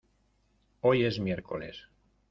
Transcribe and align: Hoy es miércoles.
Hoy 0.79 1.05
es 1.05 1.19
miércoles. 1.19 1.87